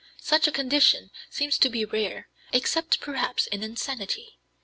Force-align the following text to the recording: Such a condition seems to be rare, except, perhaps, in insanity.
Such 0.23 0.47
a 0.47 0.51
condition 0.51 1.11
seems 1.29 1.59
to 1.59 1.69
be 1.69 1.85
rare, 1.85 2.27
except, 2.51 3.01
perhaps, 3.01 3.45
in 3.45 3.61
insanity. 3.61 4.39